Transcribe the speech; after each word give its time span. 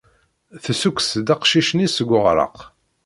Tessukkes-d 0.63 1.27
aqcic-nni 1.33 1.87
seg 1.89 2.09
uɣraq. 2.17 2.57